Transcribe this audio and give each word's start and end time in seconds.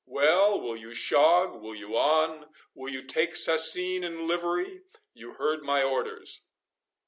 —Well, 0.07 0.59
will 0.59 0.75
you 0.77 0.95
shog—will 0.95 1.75
you 1.75 1.95
on—will 1.95 2.91
you 2.91 3.03
take 3.03 3.33
sasine 3.35 4.03
and 4.03 4.27
livery?—You 4.27 5.33
heard 5.33 5.61
my 5.61 5.83
orders." 5.83 6.43